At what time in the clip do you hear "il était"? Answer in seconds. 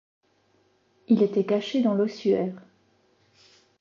1.09-1.45